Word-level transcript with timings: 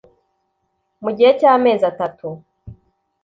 mu 1.03 1.09
gihe 1.15 1.31
cy 1.39 1.45
amezi 1.53 1.83
atatu 1.91 2.27